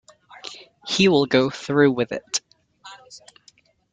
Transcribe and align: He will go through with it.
He 0.87 1.07
will 1.07 1.27
go 1.27 1.51
through 1.51 1.91
with 1.91 2.11
it. 2.11 2.41